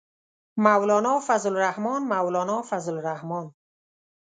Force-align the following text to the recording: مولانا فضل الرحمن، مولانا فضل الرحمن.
مولانا 0.57 1.19
فضل 1.19 1.51
الرحمن، 1.57 2.01
مولانا 2.01 2.61
فضل 2.61 2.97
الرحمن. 2.97 3.51